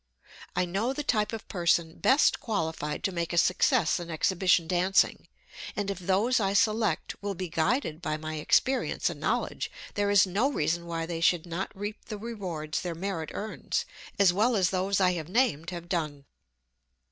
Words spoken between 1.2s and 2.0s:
of person